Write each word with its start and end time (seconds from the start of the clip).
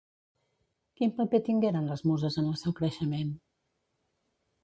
Quin 0.99 1.11
paper 1.17 1.41
tingueren 1.49 1.91
les 1.91 2.01
Muses 2.11 2.39
en 2.43 2.49
el 2.53 2.57
seu 2.61 2.75
creixement? 2.81 3.37